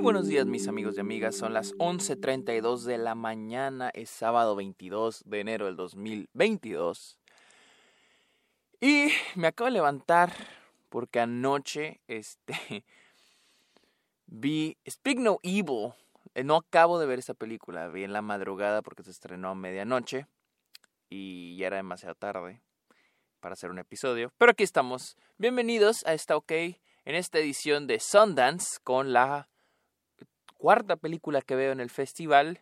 buenos 0.00 0.28
días 0.28 0.46
mis 0.46 0.66
amigos 0.66 0.96
y 0.96 1.00
amigas, 1.00 1.36
son 1.36 1.52
las 1.52 1.74
11.32 1.74 2.84
de 2.84 2.96
la 2.96 3.14
mañana, 3.14 3.90
es 3.92 4.08
sábado 4.08 4.56
22 4.56 5.24
de 5.26 5.40
enero 5.40 5.66
del 5.66 5.76
2022. 5.76 7.18
Y 8.80 9.08
me 9.34 9.48
acabo 9.48 9.66
de 9.66 9.72
levantar 9.72 10.32
porque 10.88 11.20
anoche 11.20 12.00
este, 12.08 12.82
vi 14.26 14.78
Speak 14.88 15.18
No 15.18 15.38
Evil. 15.42 15.92
Eh, 16.34 16.44
no 16.44 16.56
acabo 16.56 16.98
de 16.98 17.06
ver 17.06 17.18
esa 17.18 17.34
película, 17.34 17.88
vi 17.88 18.02
en 18.02 18.14
la 18.14 18.22
madrugada 18.22 18.80
porque 18.80 19.02
se 19.02 19.10
estrenó 19.10 19.50
a 19.50 19.54
medianoche 19.54 20.26
y 21.10 21.58
ya 21.58 21.66
era 21.66 21.76
demasiado 21.76 22.14
tarde 22.14 22.62
para 23.40 23.52
hacer 23.52 23.70
un 23.70 23.78
episodio. 23.78 24.32
Pero 24.38 24.52
aquí 24.52 24.62
estamos. 24.62 25.18
Bienvenidos 25.36 26.06
a 26.06 26.14
esta 26.14 26.36
OK 26.36 26.52
en 26.52 26.78
esta 27.04 27.38
edición 27.38 27.86
de 27.86 28.00
Sundance 28.00 28.78
con 28.82 29.12
la 29.12 29.49
cuarta 30.60 30.96
película 30.96 31.40
que 31.40 31.56
veo 31.56 31.72
en 31.72 31.80
el 31.80 31.88
festival. 31.88 32.60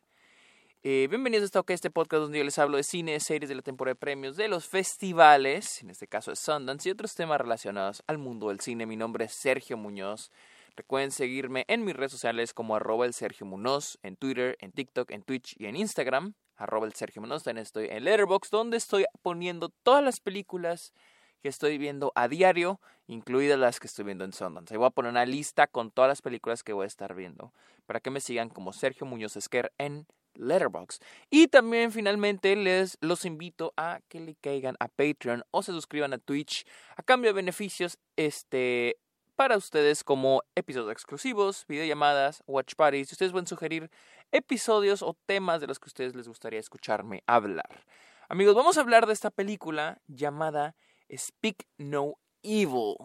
Eh, 0.84 1.08
bienvenidos 1.10 1.50
a 1.56 1.64
este 1.66 1.90
podcast 1.90 2.22
donde 2.22 2.38
yo 2.38 2.44
les 2.44 2.56
hablo 2.60 2.76
de 2.76 2.84
cine, 2.84 3.18
series 3.18 3.48
de 3.48 3.56
la 3.56 3.62
temporada 3.62 3.94
de 3.94 3.98
premios, 3.98 4.36
de 4.36 4.46
los 4.46 4.68
festivales, 4.68 5.82
en 5.82 5.90
este 5.90 6.06
caso 6.06 6.30
es 6.30 6.38
Sundance, 6.38 6.88
y 6.88 6.92
otros 6.92 7.16
temas 7.16 7.40
relacionados 7.40 8.04
al 8.06 8.18
mundo 8.18 8.50
del 8.50 8.60
cine. 8.60 8.86
Mi 8.86 8.94
nombre 8.94 9.24
es 9.24 9.32
Sergio 9.32 9.76
Muñoz. 9.76 10.30
Recuerden 10.76 11.10
seguirme 11.10 11.64
en 11.66 11.84
mis 11.84 11.96
redes 11.96 12.12
sociales 12.12 12.54
como 12.54 12.76
arroba 12.76 13.04
el 13.04 13.14
Sergio 13.14 13.46
Muñoz, 13.46 13.98
en 14.04 14.14
Twitter, 14.14 14.56
en 14.60 14.70
TikTok, 14.70 15.10
en 15.10 15.24
Twitch 15.24 15.56
y 15.58 15.66
en 15.66 15.74
Instagram. 15.74 16.34
Arroba 16.54 16.86
el 16.86 16.94
Sergio 16.94 17.20
Muñoz, 17.20 17.42
también 17.42 17.64
estoy 17.64 17.88
en 17.90 18.04
Letterboxd, 18.04 18.52
donde 18.52 18.76
estoy 18.76 19.06
poniendo 19.22 19.70
todas 19.82 20.04
las 20.04 20.20
películas 20.20 20.92
que 21.38 21.48
estoy 21.48 21.78
viendo 21.78 22.12
a 22.14 22.28
diario, 22.28 22.80
incluidas 23.06 23.58
las 23.58 23.80
que 23.80 23.86
estoy 23.86 24.04
viendo 24.04 24.24
en 24.24 24.32
Sundance. 24.32 24.74
Ahí 24.74 24.78
voy 24.78 24.86
a 24.86 24.90
poner 24.90 25.10
una 25.10 25.26
lista 25.26 25.66
con 25.66 25.90
todas 25.90 26.08
las 26.08 26.22
películas 26.22 26.62
que 26.62 26.72
voy 26.72 26.84
a 26.84 26.86
estar 26.86 27.14
viendo, 27.14 27.52
para 27.86 28.00
que 28.00 28.10
me 28.10 28.20
sigan 28.20 28.48
como 28.48 28.72
Sergio 28.72 29.06
Muñoz 29.06 29.36
Esquer 29.36 29.72
en 29.78 30.06
Letterboxd. 30.34 31.02
Y 31.30 31.48
también 31.48 31.92
finalmente 31.92 32.54
les 32.56 32.96
los 33.00 33.24
invito 33.24 33.72
a 33.76 34.00
que 34.08 34.20
le 34.20 34.34
caigan 34.36 34.76
a 34.80 34.88
Patreon 34.88 35.44
o 35.50 35.62
se 35.62 35.72
suscriban 35.72 36.12
a 36.12 36.18
Twitch 36.18 36.66
a 36.96 37.02
cambio 37.02 37.30
de 37.30 37.34
beneficios 37.34 37.98
este 38.16 38.98
para 39.36 39.56
ustedes 39.56 40.02
como 40.02 40.42
episodios 40.56 40.90
exclusivos, 40.90 41.64
videollamadas, 41.68 42.42
watch 42.48 42.74
parties. 42.74 43.12
Ustedes 43.12 43.30
pueden 43.30 43.46
sugerir 43.46 43.88
episodios 44.32 45.00
o 45.00 45.16
temas 45.26 45.60
de 45.60 45.68
los 45.68 45.78
que 45.78 45.86
a 45.86 45.90
ustedes 45.90 46.16
les 46.16 46.26
gustaría 46.26 46.58
escucharme 46.58 47.22
hablar. 47.26 47.84
Amigos, 48.28 48.56
vamos 48.56 48.76
a 48.76 48.80
hablar 48.80 49.06
de 49.06 49.12
esta 49.12 49.30
película 49.30 50.02
llamada 50.08 50.74
Speak 51.16 51.66
No 51.78 52.18
Evil. 52.42 52.96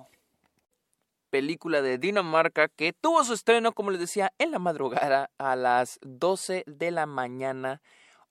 Película 1.30 1.82
de 1.82 1.98
Dinamarca 1.98 2.68
que 2.68 2.94
tuvo 2.94 3.24
su 3.24 3.34
estreno, 3.34 3.72
como 3.72 3.92
les 3.92 4.00
decía, 4.00 4.34
en 4.38 4.52
la 4.52 4.60
madrugada 4.60 5.32
a 5.38 5.56
las 5.56 6.00
12 6.04 6.64
de 6.68 6.92
la 6.92 7.06
mañana, 7.06 7.82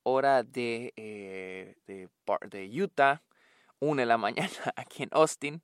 hora 0.05 0.43
de, 0.43 0.93
eh, 0.97 1.77
de, 1.87 2.83
Utah, 2.83 3.23
1 3.81 4.01
de 4.01 4.07
la 4.07 4.19
mañana 4.19 4.51
aquí 4.77 5.03
en 5.03 5.09
Austin. 5.13 5.63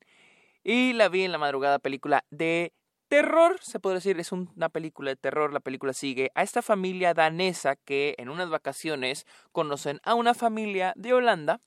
Y 0.65 0.95
la 0.95 1.09
vi 1.09 1.23
en 1.23 1.33
la 1.33 1.39
madrugada, 1.39 1.79
película 1.79 2.25
de 2.31 2.73
terror, 3.09 3.59
se 3.63 3.79
puede 3.79 3.97
decir, 3.97 4.19
es 4.19 4.33
una 4.33 4.69
película 4.69 5.11
de 5.11 5.17
terror. 5.17 5.53
La 5.53 5.61
película 5.61 5.93
sigue 5.93 6.31
a 6.35 6.43
esta 6.43 6.63
familia 6.63 7.15
danesa 7.15 7.77
que 7.77 8.15
en 8.19 8.29
unas 8.29 8.51
vacaciones 8.51 9.27
conocen 9.53 10.01
a 10.03 10.15
una 10.15 10.35
familia 10.35 10.93
de 10.97 11.13
Holanda 11.13 11.61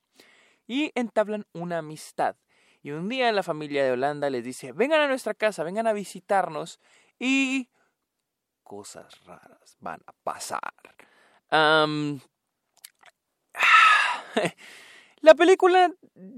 y 0.71 0.93
entablan 0.95 1.45
una 1.51 1.79
amistad. 1.79 2.37
Y 2.81 2.91
un 2.91 3.09
día 3.09 3.29
la 3.33 3.43
familia 3.43 3.83
de 3.83 3.91
Holanda 3.91 4.29
les 4.29 4.41
dice, 4.41 4.71
vengan 4.71 5.01
a 5.01 5.07
nuestra 5.09 5.33
casa, 5.33 5.65
vengan 5.65 5.85
a 5.85 5.91
visitarnos 5.91 6.79
y 7.19 7.67
cosas 8.63 9.21
raras 9.25 9.75
van 9.81 9.99
a 10.07 10.13
pasar. 10.13 10.73
la 15.19 15.35
película, 15.35 15.91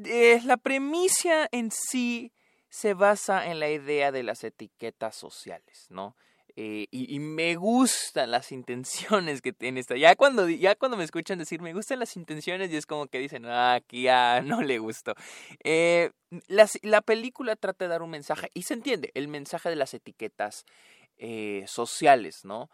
eh, 0.04 0.42
la 0.46 0.58
premisa 0.58 1.48
en 1.52 1.70
sí 1.70 2.34
se 2.70 2.96
basa 2.96 3.46
en 3.52 3.60
la 3.60 3.70
idea 3.70 4.12
de 4.12 4.24
las 4.24 4.44
etiquetas 4.44 5.16
sociales, 5.16 5.86
¿no? 5.90 6.18
Eh, 6.56 6.86
y, 6.92 7.18
me 7.18 7.56
gustan 7.56 8.30
las 8.30 8.52
intenciones 8.52 9.42
que 9.42 9.54
tiene 9.54 9.80
esta. 9.80 9.98
Ya 9.98 10.16
cuando, 10.16 10.48
ya 10.48 10.76
cuando 10.76 10.98
me 10.98 11.04
escuchan 11.04 11.40
decir 11.40 11.62
me 11.62 11.74
gustan 11.74 12.00
las 12.00 12.16
intenciones, 12.16 12.72
y 12.72 12.76
es 12.78 12.86
como 12.86 13.08
que 13.08 13.18
dicen, 13.18 13.46
ah, 13.48 13.74
aquí 13.76 14.04
ya 14.04 14.42
no 14.46 14.62
le 14.62 14.78
gustó. 14.78 15.16
Eh, 15.64 16.12
la, 16.48 17.02
película 17.02 17.56
trata 17.56 17.86
de 17.86 17.90
dar 17.90 18.04
un 18.04 18.12
mensaje, 18.12 18.52
y 18.54 18.64
se 18.64 18.76
entiende, 18.76 19.12
el 19.16 19.28
mensaje 19.28 19.70
de 19.70 19.76
las 19.76 19.96
etiquetas 19.96 20.66
eh, 21.18 21.64
sociales, 21.68 22.46
¿no? 22.46 22.70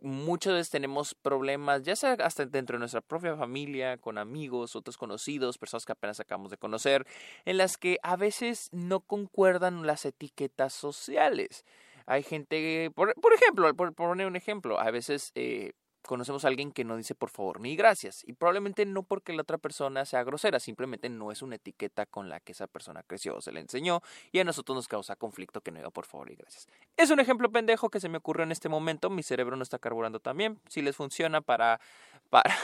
Muchas 0.00 0.54
veces 0.54 0.70
tenemos 0.70 1.14
problemas, 1.14 1.82
ya 1.82 1.94
sea 1.94 2.14
hasta 2.14 2.46
dentro 2.46 2.76
de 2.76 2.80
nuestra 2.80 3.02
propia 3.02 3.36
familia, 3.36 3.98
con 3.98 4.18
amigos, 4.18 4.74
otros 4.74 4.96
conocidos, 4.96 5.58
personas 5.58 5.84
que 5.84 5.92
apenas 5.92 6.18
acabamos 6.18 6.50
de 6.50 6.56
conocer, 6.56 7.06
en 7.44 7.58
las 7.58 7.76
que 7.76 7.98
a 8.02 8.16
veces 8.16 8.68
no 8.72 9.00
concuerdan 9.00 9.86
las 9.86 10.04
etiquetas 10.06 10.72
sociales. 10.72 11.64
Hay 12.06 12.22
gente, 12.22 12.90
por, 12.94 13.14
ejemplo, 13.32 13.74
por, 13.74 13.94
poner 13.94 14.26
un 14.26 14.36
ejemplo, 14.36 14.80
a 14.80 14.90
veces 14.90 15.32
eh, 15.34 15.72
conocemos 16.02 16.44
a 16.44 16.48
alguien 16.48 16.72
que 16.72 16.84
no 16.84 16.96
dice 16.96 17.14
por 17.14 17.30
favor 17.30 17.60
ni 17.60 17.76
gracias. 17.76 18.22
Y 18.26 18.32
probablemente 18.34 18.84
no 18.86 19.02
porque 19.02 19.32
la 19.32 19.42
otra 19.42 19.58
persona 19.58 20.04
sea 20.04 20.24
grosera, 20.24 20.60
simplemente 20.60 21.08
no 21.08 21.32
es 21.32 21.42
una 21.42 21.56
etiqueta 21.56 22.06
con 22.06 22.28
la 22.28 22.40
que 22.40 22.52
esa 22.52 22.66
persona 22.66 23.02
creció 23.02 23.36
o 23.36 23.40
se 23.40 23.52
le 23.52 23.60
enseñó 23.60 24.00
y 24.32 24.40
a 24.40 24.44
nosotros 24.44 24.76
nos 24.76 24.88
causa 24.88 25.16
conflicto 25.16 25.60
que 25.60 25.70
no 25.70 25.78
diga 25.78 25.90
por 25.90 26.06
favor 26.06 26.30
y 26.30 26.36
gracias. 26.36 26.66
Es 26.96 27.10
un 27.10 27.20
ejemplo 27.20 27.50
pendejo 27.50 27.90
que 27.90 28.00
se 28.00 28.08
me 28.08 28.18
ocurrió 28.18 28.44
en 28.44 28.52
este 28.52 28.68
momento. 28.68 29.10
Mi 29.10 29.22
cerebro 29.22 29.56
no 29.56 29.62
está 29.62 29.78
carburando 29.78 30.20
también. 30.20 30.60
Si 30.68 30.82
les 30.82 30.96
funciona 30.96 31.40
para, 31.40 31.80
para 32.30 32.54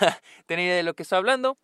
tener 0.46 0.66
idea 0.66 0.76
de 0.76 0.82
lo 0.82 0.94
que 0.94 1.04
estoy 1.04 1.18
hablando, 1.18 1.58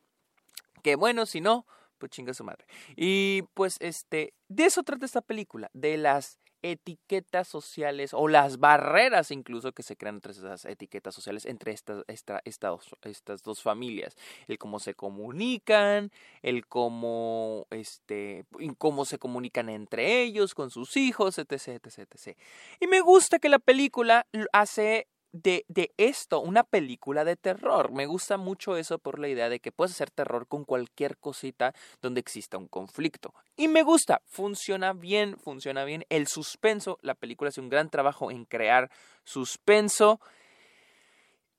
que 0.82 0.96
bueno, 0.96 1.26
si 1.26 1.40
no, 1.40 1.66
pues 1.98 2.10
chinga 2.10 2.34
su 2.34 2.44
madre. 2.44 2.66
Y 2.96 3.42
pues 3.54 3.76
este, 3.80 4.34
de 4.48 4.66
eso 4.66 4.82
trata 4.82 5.06
esta 5.06 5.22
película, 5.22 5.70
de 5.72 5.96
las 5.96 6.38
etiquetas 6.64 7.46
sociales 7.46 8.14
o 8.14 8.26
las 8.26 8.58
barreras 8.58 9.30
incluso 9.30 9.72
que 9.72 9.82
se 9.82 9.96
crean 9.96 10.16
entre 10.16 10.32
esas 10.32 10.64
etiquetas 10.64 11.14
sociales 11.14 11.44
entre 11.44 11.72
estas, 11.72 12.02
estas 12.06 13.42
dos 13.42 13.62
familias. 13.62 14.16
El 14.48 14.58
cómo 14.58 14.80
se 14.80 14.94
comunican, 14.94 16.10
el 16.42 16.66
cómo, 16.66 17.66
este, 17.70 18.46
cómo 18.78 19.04
se 19.04 19.18
comunican 19.18 19.68
entre 19.68 20.22
ellos, 20.22 20.54
con 20.54 20.70
sus 20.70 20.96
hijos, 20.96 21.38
etc, 21.38 21.68
etc, 21.84 21.98
etc. 21.98 22.38
Y 22.80 22.86
me 22.86 23.00
gusta 23.00 23.38
que 23.38 23.50
la 23.50 23.58
película 23.58 24.26
hace 24.52 25.06
de, 25.34 25.64
de, 25.68 25.92
esto, 25.96 26.40
una 26.40 26.62
película 26.62 27.24
de 27.24 27.34
terror. 27.34 27.90
Me 27.92 28.06
gusta 28.06 28.36
mucho 28.36 28.76
eso 28.76 28.98
por 28.98 29.18
la 29.18 29.28
idea 29.28 29.48
de 29.48 29.58
que 29.58 29.72
puedes 29.72 29.92
hacer 29.92 30.10
terror 30.10 30.46
con 30.46 30.64
cualquier 30.64 31.18
cosita 31.18 31.74
donde 32.00 32.20
exista 32.20 32.56
un 32.56 32.68
conflicto. 32.68 33.34
Y 33.56 33.66
me 33.66 33.82
gusta, 33.82 34.22
funciona 34.26 34.92
bien, 34.92 35.36
funciona 35.36 35.84
bien. 35.84 36.04
El 36.08 36.28
suspenso, 36.28 36.98
la 37.02 37.16
película 37.16 37.48
hace 37.48 37.60
un 37.60 37.68
gran 37.68 37.90
trabajo 37.90 38.30
en 38.30 38.44
crear 38.44 38.90
suspenso. 39.24 40.20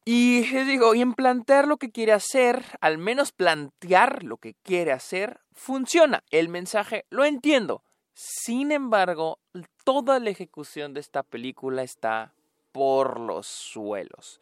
Y 0.06 0.42
digo, 0.64 0.96
y 0.96 1.02
en 1.02 1.14
plantear 1.14 1.68
lo 1.68 1.76
que 1.76 1.92
quiere 1.92 2.14
hacer, 2.14 2.64
al 2.80 2.98
menos 2.98 3.34
plantear 3.34 4.24
lo 4.24 4.38
que 4.38 4.54
quiere 4.64 4.94
hacer, 4.94 5.42
funciona. 5.52 6.24
El 6.30 6.48
mensaje 6.48 7.06
lo 7.10 7.26
entiendo. 7.26 7.84
Sin 8.14 8.72
embargo, 8.72 9.40
toda 9.84 10.20
la 10.20 10.30
ejecución 10.30 10.94
de 10.94 11.02
esta 11.02 11.24
película 11.24 11.84
está 11.84 12.34
por 12.76 13.22
los 13.22 13.48
suelos. 13.48 14.42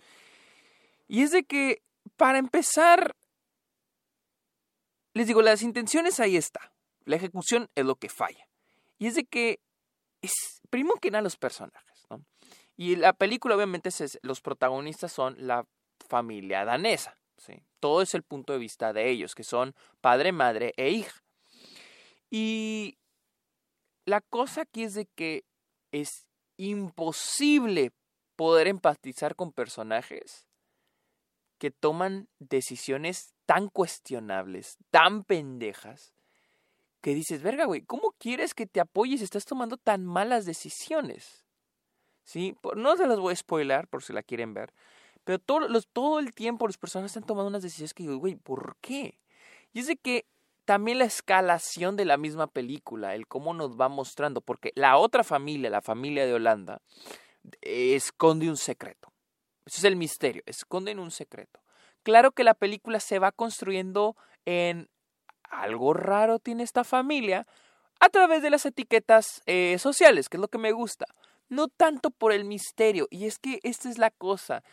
Y 1.07 1.21
es 1.21 1.29
de 1.29 1.43
que, 1.43 1.83
para 2.17 2.39
empezar, 2.39 3.15
les 5.13 5.27
digo, 5.27 5.43
las 5.43 5.61
intenciones 5.61 6.19
ahí 6.19 6.35
está. 6.35 6.73
La 7.05 7.17
ejecución 7.17 7.69
es 7.75 7.85
lo 7.85 7.95
que 7.95 8.09
falla. 8.09 8.49
Y 8.97 9.05
es 9.05 9.13
de 9.13 9.25
que, 9.25 9.59
es, 10.23 10.63
primero 10.71 10.95
que 10.95 11.11
nada, 11.11 11.21
los 11.21 11.37
personajes. 11.37 12.07
Y 12.75 12.95
la 12.95 13.13
película, 13.13 13.55
obviamente, 13.55 13.89
es, 13.89 14.17
los 14.23 14.41
protagonistas 14.41 15.11
son 15.11 15.35
la 15.37 15.67
familia 16.09 16.65
danesa, 16.65 17.19
¿sí? 17.37 17.61
Todo 17.79 18.01
es 18.01 18.15
el 18.15 18.23
punto 18.23 18.53
de 18.53 18.57
vista 18.57 18.93
de 18.93 19.11
ellos, 19.11 19.35
que 19.35 19.43
son 19.43 19.75
padre, 20.01 20.31
madre 20.31 20.73
e 20.75 20.89
hija. 20.89 21.21
Y 22.31 22.97
la 24.05 24.21
cosa 24.21 24.61
aquí 24.61 24.81
es 24.81 24.95
de 24.95 25.05
que 25.05 25.45
es 25.91 26.25
imposible 26.57 27.91
poder 28.35 28.67
empatizar 28.67 29.35
con 29.35 29.51
personajes 29.51 30.47
que 31.57 31.71
toman 31.71 32.27
decisiones 32.39 33.33
tan 33.45 33.69
cuestionables, 33.69 34.77
tan 34.91 35.23
pendejas, 35.23 36.13
que 37.01 37.13
dices, 37.13 37.41
verga, 37.41 37.65
güey, 37.65 37.81
¿cómo 37.81 38.13
quieres 38.17 38.53
que 38.53 38.65
te 38.65 38.79
apoyes 38.79 39.19
si 39.19 39.25
estás 39.25 39.45
tomando 39.45 39.77
tan 39.77 40.05
malas 40.05 40.45
decisiones? 40.45 41.45
¿Sí? 42.23 42.55
No 42.75 42.95
se 42.95 43.07
las 43.07 43.19
voy 43.19 43.33
a 43.33 43.35
spoiler 43.35 43.87
por 43.87 44.03
si 44.03 44.13
la 44.13 44.23
quieren 44.23 44.53
ver, 44.53 44.73
pero 45.23 45.39
todo 45.39 46.19
el 46.19 46.33
tiempo 46.33 46.67
los 46.67 46.77
personajes 46.77 47.11
están 47.11 47.25
tomando 47.25 47.49
unas 47.49 47.63
decisiones 47.63 47.93
que 47.93 48.03
digo, 48.03 48.17
güey, 48.17 48.35
¿por 48.35 48.77
qué? 48.81 49.19
Y 49.73 49.79
es 49.79 49.87
de 49.87 49.97
que 49.97 50.25
también 50.65 50.99
la 50.99 51.05
escalación 51.05 51.95
de 51.97 52.05
la 52.05 52.17
misma 52.17 52.47
película, 52.47 53.15
el 53.15 53.27
cómo 53.27 53.53
nos 53.53 53.79
va 53.79 53.89
mostrando, 53.89 54.41
porque 54.41 54.71
la 54.75 54.97
otra 54.97 55.23
familia, 55.23 55.69
la 55.69 55.81
familia 55.81 56.25
de 56.25 56.33
Holanda, 56.33 56.81
esconde 57.61 58.49
un 58.49 58.57
secreto. 58.57 59.11
Ese 59.65 59.79
es 59.79 59.83
el 59.85 59.95
misterio, 59.95 60.43
esconden 60.45 60.99
un 60.99 61.11
secreto. 61.11 61.61
Claro 62.03 62.31
que 62.31 62.43
la 62.43 62.53
película 62.53 62.99
se 62.99 63.19
va 63.19 63.31
construyendo 63.31 64.15
en 64.45 64.89
algo 65.49 65.93
raro 65.93 66.39
tiene 66.39 66.63
esta 66.63 66.83
familia 66.83 67.47
a 67.99 68.09
través 68.09 68.41
de 68.41 68.49
las 68.49 68.65
etiquetas 68.65 69.41
eh, 69.45 69.77
sociales, 69.79 70.27
que 70.27 70.37
es 70.37 70.41
lo 70.41 70.47
que 70.47 70.57
me 70.57 70.71
gusta. 70.71 71.05
No 71.47 71.67
tanto 71.67 72.09
por 72.09 72.31
el 72.33 72.43
misterio. 72.43 73.07
Y 73.09 73.27
es 73.27 73.39
que 73.39 73.59
esta 73.63 73.89
es 73.89 73.97
la 73.97 74.09
cosa 74.11 74.63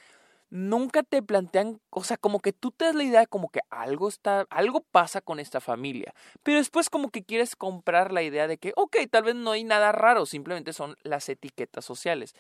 nunca 0.51 1.03
te 1.05 1.23
plantean, 1.23 1.81
o 1.91 2.05
sea, 2.05 2.17
como 2.17 2.41
que 2.41 2.53
tú 2.53 2.73
te 2.73 2.85
das 2.85 2.95
la 2.95 3.05
idea 3.05 3.21
de 3.21 3.27
como 3.29 3.49
que 3.51 3.61
algo 3.71 4.09
está, 4.09 4.47
algo 4.51 4.81
pasa 4.91 5.21
con 5.21 5.41
esta 5.41 5.61
familia, 5.61 6.13
pero 6.43 6.59
después 6.59 6.91
como 6.91 7.11
que 7.11 7.23
quieres 7.23 7.57
comprar 7.57 8.13
la 8.13 8.23
idea 8.23 8.49
de 8.49 8.59
que, 8.59 8.73
ok, 8.77 8.97
tal 9.11 9.25
vez 9.25 9.37
no 9.37 9.53
hay 9.53 9.65
nada 9.65 9.93
raro, 9.93 10.27
simplemente 10.27 10.73
son 10.73 10.97
las 11.03 11.29
etiquetas 11.29 11.85
sociales. 11.85 12.35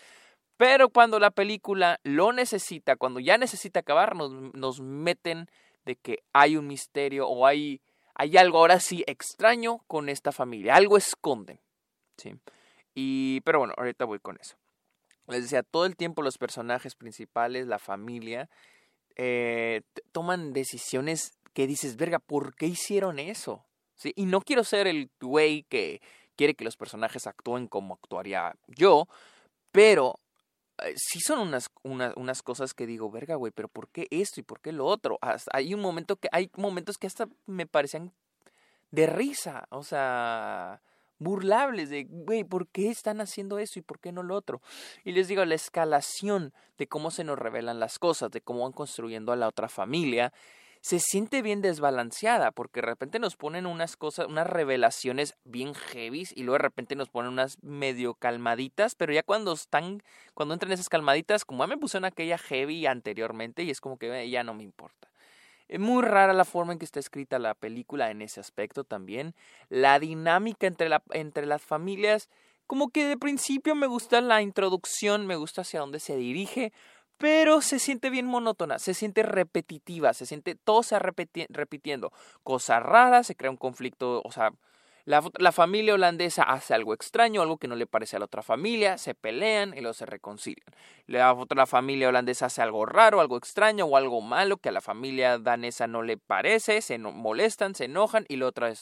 Pero 0.56 0.90
cuando 0.90 1.18
la 1.18 1.30
película 1.30 2.00
lo 2.02 2.32
necesita, 2.32 2.96
cuando 2.96 3.20
ya 3.20 3.38
necesita 3.38 3.80
acabar, 3.80 4.14
nos, 4.14 4.32
nos 4.54 4.80
meten 4.80 5.48
de 5.86 5.96
que 5.96 6.18
hay 6.34 6.56
un 6.56 6.66
misterio 6.66 7.28
o 7.28 7.46
hay, 7.46 7.80
hay 8.14 8.36
algo 8.36 8.58
ahora 8.58 8.80
sí 8.80 9.02
extraño 9.06 9.78
con 9.86 10.10
esta 10.10 10.32
familia, 10.32 10.74
algo 10.74 10.98
esconden. 10.98 11.60
¿sí? 12.18 12.34
Y, 12.94 13.40
pero 13.42 13.60
bueno, 13.60 13.72
ahorita 13.78 14.04
voy 14.04 14.18
con 14.18 14.36
eso 14.38 14.59
les 15.30 15.42
decía, 15.42 15.62
todo 15.62 15.86
el 15.86 15.96
tiempo 15.96 16.22
los 16.22 16.38
personajes 16.38 16.94
principales, 16.94 17.66
la 17.66 17.78
familia, 17.78 18.48
eh, 19.16 19.82
toman 20.12 20.52
decisiones 20.52 21.32
que 21.52 21.66
dices, 21.66 21.96
verga, 21.96 22.18
¿por 22.18 22.54
qué 22.54 22.66
hicieron 22.66 23.18
eso? 23.18 23.64
¿Sí? 23.94 24.12
Y 24.16 24.26
no 24.26 24.40
quiero 24.40 24.64
ser 24.64 24.86
el 24.86 25.10
güey 25.20 25.64
que 25.64 26.00
quiere 26.36 26.54
que 26.54 26.64
los 26.64 26.76
personajes 26.76 27.26
actúen 27.26 27.66
como 27.66 27.94
actuaría 27.94 28.54
yo, 28.66 29.08
pero 29.72 30.20
eh, 30.82 30.94
sí 30.96 31.20
son 31.20 31.40
unas, 31.40 31.70
unas 31.82 32.42
cosas 32.42 32.72
que 32.72 32.86
digo, 32.86 33.10
verga, 33.10 33.34
güey, 33.34 33.52
pero 33.52 33.68
¿por 33.68 33.88
qué 33.88 34.06
esto 34.10 34.40
y 34.40 34.42
por 34.42 34.60
qué 34.60 34.72
lo 34.72 34.86
otro? 34.86 35.18
hay 35.52 35.74
un 35.74 35.80
momento 35.80 36.16
que, 36.16 36.28
hay 36.32 36.50
momentos 36.56 36.96
que 36.96 37.06
hasta 37.06 37.28
me 37.46 37.66
parecían 37.66 38.12
de 38.90 39.06
risa, 39.06 39.66
o 39.70 39.82
sea, 39.82 40.80
burlables 41.20 41.90
de, 41.90 42.04
güey, 42.04 42.42
¿por 42.42 42.66
qué 42.66 42.88
están 42.90 43.20
haciendo 43.20 43.60
eso 43.60 43.78
y 43.78 43.82
por 43.82 44.00
qué 44.00 44.10
no 44.10 44.24
lo 44.24 44.34
otro? 44.34 44.60
Y 45.04 45.12
les 45.12 45.28
digo, 45.28 45.44
la 45.44 45.54
escalación 45.54 46.52
de 46.78 46.88
cómo 46.88 47.12
se 47.12 47.22
nos 47.22 47.38
revelan 47.38 47.78
las 47.78 48.00
cosas, 48.00 48.32
de 48.32 48.40
cómo 48.40 48.64
van 48.64 48.72
construyendo 48.72 49.30
a 49.30 49.36
la 49.36 49.46
otra 49.46 49.68
familia, 49.68 50.32
se 50.80 50.98
siente 50.98 51.42
bien 51.42 51.60
desbalanceada, 51.60 52.52
porque 52.52 52.80
de 52.80 52.86
repente 52.86 53.18
nos 53.18 53.36
ponen 53.36 53.66
unas 53.66 53.96
cosas, 53.96 54.26
unas 54.28 54.46
revelaciones 54.46 55.36
bien 55.44 55.74
heavies 55.74 56.32
y 56.34 56.42
luego 56.42 56.54
de 56.54 56.62
repente 56.62 56.96
nos 56.96 57.10
ponen 57.10 57.32
unas 57.32 57.62
medio 57.62 58.14
calmaditas, 58.14 58.94
pero 58.94 59.12
ya 59.12 59.22
cuando 59.22 59.52
están, 59.52 60.02
cuando 60.32 60.54
entran 60.54 60.72
esas 60.72 60.88
calmaditas, 60.88 61.44
como 61.44 61.64
ya 61.64 61.68
me 61.68 61.76
pusieron 61.76 62.06
aquella 62.06 62.38
heavy 62.38 62.86
anteriormente 62.86 63.62
y 63.62 63.70
es 63.70 63.80
como 63.80 63.98
que 63.98 64.30
ya 64.30 64.42
no 64.42 64.54
me 64.54 64.62
importa. 64.62 65.08
Es 65.70 65.78
muy 65.78 66.02
rara 66.02 66.32
la 66.32 66.44
forma 66.44 66.72
en 66.72 66.80
que 66.80 66.84
está 66.84 66.98
escrita 66.98 67.38
la 67.38 67.54
película 67.54 68.10
en 68.10 68.22
ese 68.22 68.40
aspecto 68.40 68.82
también. 68.82 69.36
La 69.68 70.00
dinámica 70.00 70.66
entre, 70.66 70.88
la, 70.88 71.00
entre 71.12 71.46
las 71.46 71.62
familias, 71.62 72.28
como 72.66 72.90
que 72.90 73.04
de 73.04 73.16
principio 73.16 73.76
me 73.76 73.86
gusta 73.86 74.20
la 74.20 74.42
introducción, 74.42 75.28
me 75.28 75.36
gusta 75.36 75.60
hacia 75.60 75.78
dónde 75.78 76.00
se 76.00 76.16
dirige, 76.16 76.72
pero 77.18 77.60
se 77.60 77.78
siente 77.78 78.10
bien 78.10 78.26
monótona, 78.26 78.80
se 78.80 78.94
siente 78.94 79.22
repetitiva, 79.22 80.12
se 80.12 80.26
siente 80.26 80.56
todo 80.56 80.82
se 80.82 80.98
repitiendo. 80.98 82.12
Cosas 82.42 82.82
raras, 82.82 83.28
se 83.28 83.36
crea 83.36 83.52
un 83.52 83.56
conflicto, 83.56 84.22
o 84.24 84.32
sea, 84.32 84.50
la, 85.04 85.52
familia 85.52 85.94
holandesa 85.94 86.42
hace 86.42 86.74
algo 86.74 86.94
extraño, 86.94 87.42
algo 87.42 87.58
que 87.58 87.68
no 87.68 87.76
le 87.76 87.86
parece 87.86 88.16
a 88.16 88.18
la 88.18 88.26
otra 88.26 88.42
familia, 88.42 88.98
se 88.98 89.14
pelean 89.14 89.74
y 89.76 89.80
luego 89.80 89.94
se 89.94 90.06
reconcilian. 90.06 90.66
La 91.06 91.32
otra 91.32 91.66
familia 91.66 92.08
holandesa 92.08 92.46
hace 92.46 92.62
algo 92.62 92.86
raro, 92.86 93.20
algo 93.20 93.36
extraño 93.36 93.86
o 93.86 93.96
algo 93.96 94.20
malo 94.20 94.58
que 94.58 94.68
a 94.68 94.72
la 94.72 94.80
familia 94.80 95.38
danesa 95.38 95.86
no 95.86 96.02
le 96.02 96.16
parece, 96.16 96.82
se 96.82 96.98
molestan, 96.98 97.74
se 97.74 97.86
enojan 97.86 98.24
y 98.28 98.36
la 98.36 98.46
otra 98.46 98.72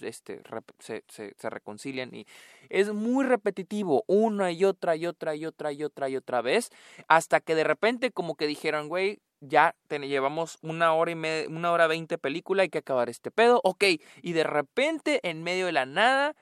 este, 0.00 0.42
se, 0.78 1.04
se, 1.08 1.50
reconcilian 1.50 2.14
y 2.14 2.26
es 2.68 2.92
muy 2.92 3.24
repetitivo 3.24 4.04
una 4.06 4.50
y 4.52 4.64
otra 4.64 4.96
y 4.96 5.06
otra 5.06 5.34
y 5.34 5.46
otra 5.46 5.72
y 5.72 5.84
otra 5.84 6.08
y 6.08 6.16
otra 6.16 6.42
vez 6.42 6.70
hasta 7.08 7.40
que 7.40 7.54
de 7.54 7.64
repente 7.64 8.10
como 8.10 8.36
que 8.36 8.46
dijeron, 8.46 8.88
güey, 8.88 9.20
ya 9.40 9.74
llevamos 9.88 10.58
una 10.62 10.92
hora 10.94 11.10
y 11.10 11.14
media, 11.14 11.48
una 11.48 11.72
hora 11.72 11.86
veinte 11.86 12.18
película, 12.18 12.62
hay 12.62 12.68
que 12.68 12.78
acabar 12.78 13.08
este 13.08 13.30
pedo, 13.30 13.60
ok, 13.64 13.84
y 14.22 14.32
de 14.32 14.44
repente 14.44 15.20
en 15.22 15.42
medio 15.42 15.66
de 15.66 15.72
la 15.72 15.86
nada 15.86 16.34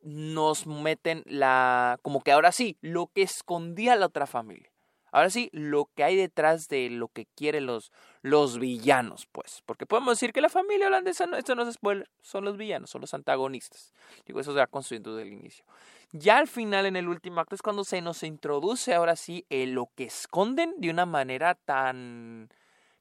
nos 0.00 0.66
meten 0.66 1.22
la, 1.26 1.98
como 2.02 2.22
que 2.22 2.32
ahora 2.32 2.52
sí, 2.52 2.78
lo 2.80 3.08
que 3.08 3.22
escondía 3.22 3.96
la 3.96 4.06
otra 4.06 4.26
familia. 4.26 4.70
Ahora 5.18 5.30
sí, 5.30 5.50
lo 5.52 5.90
que 5.96 6.04
hay 6.04 6.14
detrás 6.14 6.68
de 6.68 6.90
lo 6.90 7.08
que 7.08 7.26
quieren 7.26 7.66
los, 7.66 7.90
los 8.22 8.60
villanos, 8.60 9.26
pues. 9.32 9.64
Porque 9.66 9.84
podemos 9.84 10.12
decir 10.12 10.32
que 10.32 10.40
la 10.40 10.48
familia 10.48 10.86
holandesa, 10.86 11.26
no, 11.26 11.36
esto 11.36 11.56
no 11.56 11.62
es 11.62 11.74
spoiler, 11.74 12.08
son 12.22 12.44
los 12.44 12.56
villanos, 12.56 12.90
son 12.90 13.00
los 13.00 13.14
antagonistas. 13.14 13.92
Digo, 14.26 14.38
eso 14.38 14.52
se 14.52 14.60
va 14.60 14.68
construyendo 14.68 15.16
desde 15.16 15.28
el 15.28 15.34
inicio. 15.34 15.64
Ya 16.12 16.38
al 16.38 16.46
final, 16.46 16.86
en 16.86 16.94
el 16.94 17.08
último 17.08 17.40
acto, 17.40 17.56
es 17.56 17.62
cuando 17.62 17.82
se 17.82 18.00
nos 18.00 18.22
introduce 18.22 18.94
ahora 18.94 19.16
sí 19.16 19.44
lo 19.50 19.90
que 19.96 20.04
esconden 20.04 20.74
de 20.78 20.90
una 20.90 21.04
manera 21.04 21.56
tan... 21.56 22.48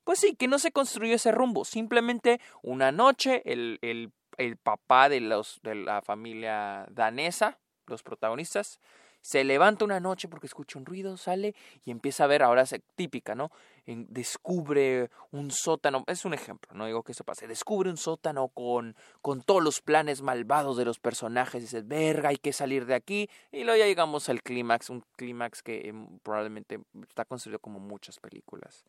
Pues 0.04 0.18
sí, 0.18 0.36
que 0.36 0.48
no 0.48 0.58
se 0.58 0.72
construyó 0.72 1.14
ese 1.14 1.32
rumbo. 1.32 1.66
Simplemente 1.66 2.42
una 2.64 2.92
noche 2.92 3.44
el, 3.46 3.78
el, 3.84 4.12
el 4.38 4.58
papá 4.58 5.08
de, 5.08 5.22
los, 5.22 5.60
de 5.62 5.76
la 5.76 6.02
familia 6.02 6.88
danesa, 6.90 7.60
los 7.86 8.02
protagonistas, 8.02 8.80
se 9.28 9.44
levanta 9.44 9.84
una 9.84 10.00
noche 10.00 10.30
porque 10.30 10.48
escucha 10.48 10.80
un 10.80 10.86
ruido, 10.86 11.18
sale 11.18 11.54
y 11.84 11.92
empieza 11.92 12.24
a 12.24 12.28
ver, 12.28 12.44
ahora 12.44 12.62
es 12.62 12.74
típica, 12.96 13.36
¿no? 13.36 13.52
descubre 13.86 15.10
un 15.32 15.52
sótano, 15.52 16.06
es 16.08 16.24
un 16.24 16.34
ejemplo, 16.34 16.74
no 16.74 16.86
digo 16.86 17.04
que 17.04 17.12
eso 17.12 17.26
pase, 17.26 17.46
descubre 17.46 17.90
un 17.90 17.98
sótano 17.98 18.48
con, 18.48 18.96
con 19.22 19.42
todos 19.42 19.62
los 19.62 19.82
planes 19.82 20.22
malvados 20.22 20.78
de 20.78 20.86
los 20.86 21.00
personajes, 21.00 21.62
dice, 21.62 21.82
verga, 21.82 22.30
hay 22.30 22.38
que 22.38 22.54
salir 22.54 22.86
de 22.86 22.96
aquí, 22.96 23.30
y 23.52 23.66
luego 23.66 23.78
ya 23.78 23.86
llegamos 23.86 24.30
al 24.30 24.42
clímax, 24.42 24.90
un 24.90 25.04
clímax 25.18 25.62
que 25.62 25.90
em, 25.90 26.20
probablemente 26.20 26.80
está 27.02 27.26
construido 27.26 27.60
como 27.60 27.80
muchas 27.80 28.20
películas. 28.20 28.86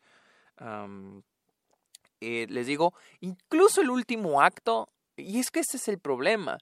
Eh, 2.21 2.47
les 2.49 2.65
digo, 2.65 2.93
incluso 3.19 3.81
el 3.81 3.89
último 3.89 4.41
acto, 4.41 4.87
y 5.17 5.39
es 5.39 5.51
que 5.51 5.59
ese 5.59 5.75
es 5.75 5.89
el 5.89 5.99
problema, 5.99 6.57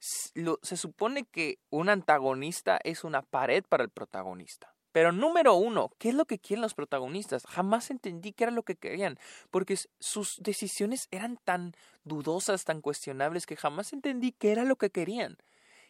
se 0.00 0.76
supone 0.76 1.24
que 1.24 1.58
un 1.70 1.88
antagonista 1.88 2.78
es 2.84 3.04
una 3.04 3.22
pared 3.22 3.64
para 3.68 3.84
el 3.84 3.90
protagonista. 3.90 4.74
Pero 4.92 5.12
número 5.12 5.54
uno, 5.54 5.90
¿qué 5.98 6.08
es 6.08 6.14
lo 6.14 6.24
que 6.24 6.38
quieren 6.38 6.62
los 6.62 6.74
protagonistas? 6.74 7.44
Jamás 7.46 7.90
entendí 7.90 8.32
qué 8.32 8.44
era 8.44 8.52
lo 8.52 8.62
que 8.62 8.76
querían, 8.76 9.18
porque 9.50 9.76
sus 10.00 10.38
decisiones 10.42 11.08
eran 11.10 11.36
tan 11.36 11.74
dudosas, 12.04 12.64
tan 12.64 12.80
cuestionables, 12.80 13.46
que 13.46 13.56
jamás 13.56 13.92
entendí 13.92 14.32
qué 14.32 14.52
era 14.52 14.64
lo 14.64 14.76
que 14.76 14.90
querían. 14.90 15.36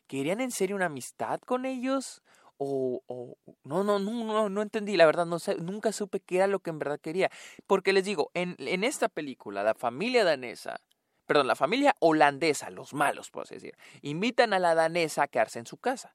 ¿Querían 0.09 0.41
en 0.41 0.51
serio 0.51 0.77
una 0.77 0.87
amistad 0.87 1.41
con 1.41 1.65
ellos? 1.65 2.23
O, 2.57 3.03
o 3.07 3.37
no, 3.63 3.85
no, 3.85 4.01
no, 4.01 4.25
no, 4.25 4.49
no 4.49 4.63
entendí, 4.63 4.97
la 4.97 5.07
verdad, 5.07 5.27
nunca 5.61 5.93
supe 5.93 6.19
qué 6.19 6.37
era 6.37 6.49
lo 6.49 6.59
que 6.59 6.71
en 6.71 6.81
verdad 6.81 6.99
quería. 7.01 7.31
Porque 7.69 7.93
les 7.93 8.05
digo, 8.05 8.31
en 8.35 8.83
esta 8.83 9.09
película, 9.09 9.63
la 9.63 9.75
familia 9.75 10.25
danesa 10.25 10.81
perdón, 11.29 11.47
la 11.47 11.57
familia 11.57 11.95
holandesa, 12.01 12.71
los 12.71 12.95
malos, 12.95 13.31
puedo 13.31 13.45
decir, 13.49 13.77
invitan 14.01 14.55
a 14.55 14.59
la 14.59 14.75
danesa 14.75 15.25
a 15.25 15.29
quedarse 15.29 15.59
en 15.59 15.67
su 15.67 15.77
casa. 15.77 16.15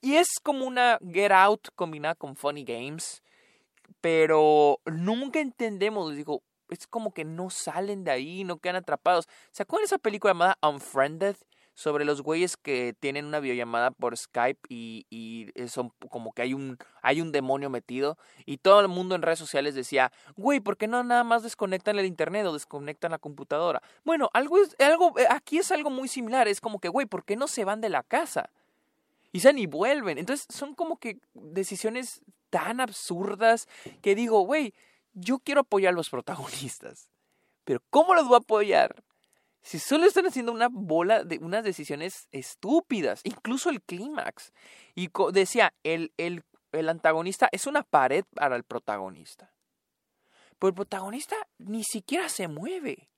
Y 0.00 0.14
es 0.14 0.38
como 0.40 0.64
una 0.64 1.00
Get 1.04 1.32
Out 1.32 1.70
combinada 1.74 2.14
con 2.14 2.36
Funny 2.36 2.62
Games, 2.62 3.24
pero 4.00 4.78
nunca 4.86 5.40
entendemos, 5.40 6.14
digo, 6.14 6.44
es 6.68 6.86
como 6.86 7.12
que 7.12 7.24
no 7.24 7.50
salen 7.50 8.04
de 8.04 8.12
ahí, 8.12 8.44
no 8.44 8.58
quedan 8.58 8.76
atrapados. 8.76 9.28
¿Se 9.50 9.64
acuerdan 9.64 9.82
de 9.82 9.86
esa 9.86 9.98
película 9.98 10.32
llamada 10.32 10.58
Unfriended? 10.62 11.36
Sobre 11.74 12.04
los 12.04 12.22
güeyes 12.22 12.56
que 12.56 12.94
tienen 12.98 13.24
una 13.24 13.40
videollamada 13.40 13.90
por 13.90 14.16
Skype 14.16 14.60
y, 14.68 15.06
y 15.10 15.50
son 15.68 15.90
como 16.10 16.32
que 16.32 16.42
hay 16.42 16.54
un, 16.54 16.78
hay 17.02 17.20
un 17.20 17.32
demonio 17.32 17.70
metido 17.70 18.18
y 18.44 18.58
todo 18.58 18.80
el 18.80 18.88
mundo 18.88 19.14
en 19.14 19.22
redes 19.22 19.38
sociales 19.38 19.74
decía, 19.74 20.12
güey, 20.36 20.60
¿por 20.60 20.76
qué 20.76 20.86
no 20.86 21.02
nada 21.02 21.24
más 21.24 21.42
desconectan 21.42 21.98
el 21.98 22.06
internet 22.06 22.46
o 22.46 22.52
desconectan 22.52 23.12
la 23.12 23.18
computadora? 23.18 23.82
Bueno, 24.04 24.28
algo 24.34 24.58
es, 24.58 24.76
algo, 24.78 25.18
eh, 25.18 25.26
aquí 25.30 25.58
es 25.58 25.72
algo 25.72 25.90
muy 25.90 26.08
similar, 26.08 26.48
es 26.48 26.60
como 26.60 26.78
que, 26.78 26.88
güey, 26.88 27.06
¿por 27.06 27.24
qué 27.24 27.36
no 27.36 27.48
se 27.48 27.64
van 27.64 27.80
de 27.80 27.88
la 27.88 28.02
casa? 28.02 28.50
Y 29.32 29.40
se 29.40 29.52
ni 29.52 29.66
vuelven. 29.66 30.18
Entonces 30.18 30.46
son 30.54 30.74
como 30.74 30.98
que 30.98 31.18
decisiones 31.32 32.20
tan 32.50 32.80
absurdas 32.80 33.66
que 34.02 34.14
digo, 34.14 34.40
güey, 34.42 34.74
yo 35.14 35.38
quiero 35.38 35.62
apoyar 35.62 35.94
a 35.94 35.96
los 35.96 36.10
protagonistas. 36.10 37.08
Pero 37.64 37.80
¿cómo 37.90 38.14
los 38.14 38.26
voy 38.26 38.34
a 38.34 38.38
apoyar? 38.38 39.02
Si 39.62 39.78
solo 39.78 40.06
están 40.06 40.26
haciendo 40.26 40.52
una 40.52 40.68
bola 40.68 41.22
de 41.22 41.38
unas 41.38 41.62
decisiones 41.62 42.28
estúpidas, 42.32 43.20
incluso 43.22 43.70
el 43.70 43.80
clímax. 43.80 44.52
Y 44.94 45.08
decía, 45.32 45.72
el, 45.84 46.12
el, 46.16 46.42
el 46.72 46.88
antagonista 46.88 47.48
es 47.52 47.66
una 47.66 47.82
pared 47.82 48.24
para 48.34 48.56
el 48.56 48.64
protagonista. 48.64 49.52
Pero 50.58 50.68
el 50.68 50.74
protagonista 50.74 51.36
ni 51.58 51.84
siquiera 51.84 52.28
se 52.28 52.48
mueve. 52.48 53.08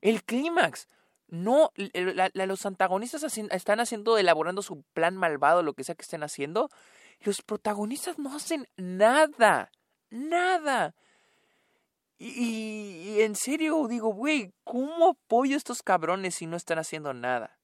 El 0.00 0.22
clímax. 0.22 0.88
No, 1.28 1.70
los 2.34 2.66
antagonistas 2.66 3.22
están 3.38 3.78
haciendo, 3.78 4.18
elaborando 4.18 4.62
su 4.62 4.82
plan 4.92 5.16
malvado, 5.16 5.62
lo 5.62 5.74
que 5.74 5.84
sea 5.84 5.94
que 5.94 6.02
estén 6.02 6.24
haciendo. 6.24 6.68
Los 7.20 7.42
protagonistas 7.42 8.18
no 8.18 8.34
hacen 8.34 8.66
nada, 8.76 9.70
nada. 10.10 10.94
Y, 12.22 13.22
en 13.22 13.34
serio 13.34 13.86
digo, 13.88 14.12
güey, 14.12 14.52
¿cómo 14.62 15.08
apoyo 15.08 15.54
a 15.54 15.56
estos 15.56 15.82
cabrones 15.82 16.34
si 16.34 16.46
no 16.46 16.58
están 16.58 16.78
haciendo 16.78 17.14
nada? 17.14 17.58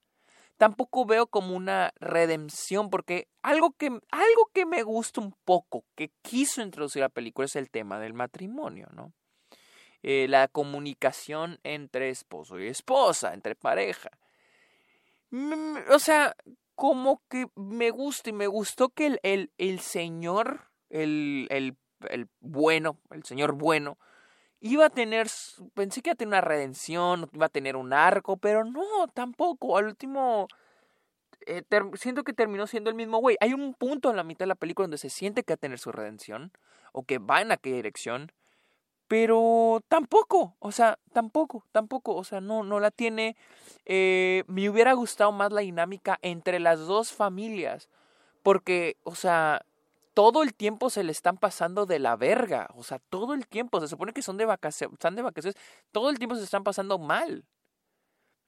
Tampoco 0.56 1.04
veo 1.04 1.26
como 1.26 1.54
una 1.54 1.92
redención, 2.00 2.88
porque 2.88 3.28
algo 3.42 3.72
que, 3.72 3.88
algo 3.88 4.50
que 4.54 4.64
me 4.64 4.82
gusta 4.82 5.20
un 5.20 5.34
poco, 5.44 5.84
que 5.94 6.10
quiso 6.22 6.62
introducir 6.62 7.02
la 7.02 7.10
película, 7.10 7.44
es 7.44 7.54
el 7.54 7.68
tema 7.68 8.00
del 8.00 8.14
matrimonio, 8.14 8.88
¿no? 8.94 9.12
Eh, 10.02 10.26
la 10.26 10.48
comunicación 10.48 11.60
entre 11.62 12.08
esposo 12.08 12.58
y 12.58 12.68
esposa, 12.68 13.34
entre 13.34 13.56
pareja. 13.56 14.08
O 15.90 15.98
sea, 15.98 16.34
como 16.75 17.20
que 17.28 17.46
me 17.56 17.90
gusta 17.90 18.30
y 18.30 18.32
me 18.32 18.46
gustó 18.46 18.88
que 18.88 19.06
el, 19.06 19.20
el, 19.22 19.52
el 19.58 19.80
señor, 19.80 20.70
el, 20.88 21.46
el 21.50 22.28
bueno, 22.40 22.98
el 23.10 23.22
señor 23.25 23.52
bueno, 23.52 23.98
iba 24.73 24.87
a 24.87 24.90
tener, 24.90 25.28
pensé 25.75 26.02
que 26.02 26.11
iba 26.11 26.14
a 26.14 26.16
tener 26.16 26.28
una 26.28 26.40
redención, 26.40 27.28
iba 27.32 27.46
a 27.46 27.50
tener 27.50 27.76
un 27.76 27.92
arco, 27.92 28.37
pero 28.37 28.64
no, 28.64 29.08
tampoco. 29.14 29.76
Al 29.76 29.87
último, 29.87 30.49
eh, 31.46 31.62
siento 31.94 32.25
que 32.25 32.32
terminó 32.32 32.66
siendo 32.66 32.90
el 32.90 32.96
mismo 32.96 33.18
güey. 33.18 33.37
Hay 33.40 33.54
un 33.54 33.75
punto 33.75 34.11
en 34.11 34.16
la 34.16 34.25
mitad 34.25 34.40
de 34.40 34.49
la 34.49 34.54
película 34.54 34.85
donde 34.85 34.99
se 34.99 35.11
siente 35.11 35.42
que 35.42 35.52
va 35.52 35.56
a 35.56 35.58
tener 35.58 35.78
su 35.78 35.92
redención, 35.92 36.52
o 36.92 37.02
que 37.02 37.18
va 37.18 37.42
en 37.42 37.52
aquella 37.52 37.76
dirección, 37.76 38.32
pero 39.08 39.82
tampoco, 39.88 40.56
o 40.58 40.73
sea, 40.73 40.99
tampoco, 41.12 41.64
tampoco, 41.70 42.14
o 42.16 42.25
sea, 42.25 42.40
no, 42.40 42.64
no 42.64 42.80
la 42.80 42.90
tiene. 42.90 43.37
Eh, 43.85 44.44
me 44.49 44.68
hubiera 44.68 44.94
gustado 44.94 45.30
más 45.30 45.52
la 45.52 45.61
dinámica 45.61 46.18
entre 46.23 46.58
las 46.58 46.80
dos 46.80 47.12
familias, 47.12 47.88
porque, 48.42 48.96
o 49.04 49.14
sea, 49.14 49.64
todo 50.16 50.42
el 50.42 50.54
tiempo 50.54 50.88
se 50.88 51.04
le 51.04 51.12
están 51.12 51.37
pasando 51.37 51.85
de 51.85 51.99
la 51.99 52.16
verga. 52.16 52.70
O 52.75 52.82
sea, 52.82 52.99
todo 53.11 53.35
el 53.35 53.46
tiempo. 53.46 53.82
Se 53.82 53.88
supone 53.88 54.14
que 54.14 54.23
son 54.23 54.38
de 54.38 54.46
vacaciones, 54.46 54.94
están 54.94 55.14
de 55.14 55.20
vacaciones. 55.20 55.61
Todo 55.92 56.08
el 56.08 56.16
tiempo 56.16 56.37
se 56.37 56.44
están 56.44 56.64
pasando 56.64 56.99
mal. 56.99 57.44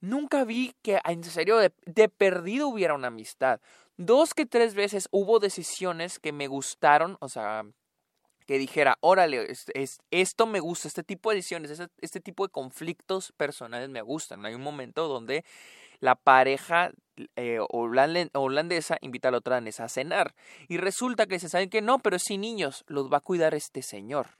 Nunca 0.01 0.45
vi 0.45 0.75
que 0.81 0.99
en 1.05 1.23
serio 1.25 1.59
de, 1.59 2.09
perdido 2.09 2.69
hubiera 2.69 2.95
una 2.95 3.09
amistad. 3.09 3.61
Dos 3.99 4.33
que 4.33 4.47
tres 4.47 4.75
veces 4.75 5.09
hubo 5.11 5.41
decisiones 5.41 6.19
que 6.19 6.33
me 6.33 6.47
gustaron, 6.47 7.19
o 7.21 7.29
sea, 7.29 7.67
que 8.47 8.57
dijera, 8.57 8.97
órale, 9.01 9.53
es, 9.53 10.01
esto 10.11 10.47
me 10.47 10.61
gusta, 10.61 10.89
este 10.89 11.03
tipo 11.03 11.29
de 11.29 11.37
decisiones, 11.37 11.71
este, 11.71 11.89
este 12.01 12.21
tipo 12.21 12.47
de 12.47 12.51
conflictos 12.51 13.33
personales 13.37 13.91
me 13.91 14.01
gustan. 14.01 14.47
Hay 14.47 14.55
un 14.55 14.63
momento 14.63 15.07
donde 15.07 15.45
la 16.01 16.15
pareja 16.15 16.93
eh, 17.37 17.59
holandesa 17.69 18.99
invita 19.01 19.29
a 19.29 19.31
la 19.33 19.39
otra 19.39 19.57
danesa 19.57 19.85
a 19.85 19.89
cenar. 19.89 20.35
Y 20.69 20.77
resulta 20.77 21.27
que 21.27 21.39
se 21.39 21.49
saben 21.49 21.71
que 21.71 21.83
no, 21.83 21.99
pero 21.99 22.19
sin 22.19 22.41
niños, 22.41 22.85
los 22.87 23.13
va 23.13 23.19
a 23.19 23.23
cuidar 23.23 23.55
este 23.55 23.83
señor. 23.83 24.39